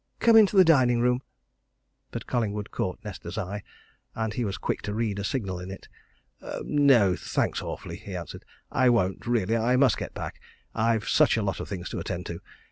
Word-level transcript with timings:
Come 0.17 0.35
into 0.35 0.57
the 0.57 0.65
dining 0.65 0.99
room." 0.99 1.21
But 2.09 2.25
Collingwood 2.25 2.71
caught 2.71 2.97
Nesta's 3.05 3.37
eye, 3.37 3.61
and 4.15 4.33
he 4.33 4.43
was 4.43 4.57
quick 4.57 4.81
to 4.81 4.95
read 4.95 5.19
a 5.19 5.23
signal 5.23 5.59
in 5.59 5.69
it. 5.69 5.87
"No, 6.63 7.15
thanks 7.15 7.61
awfully!" 7.61 7.97
he 7.97 8.15
answered. 8.15 8.43
"I 8.71 8.89
won't 8.89 9.27
really 9.27 9.55
I 9.55 9.75
must 9.75 9.99
get 9.99 10.15
back 10.15 10.41
I've 10.73 11.07
such 11.07 11.37
a 11.37 11.43
lot 11.43 11.59
of 11.59 11.69
things 11.69 11.87
to 11.89 11.99
attend 11.99 12.25
to. 12.25 12.41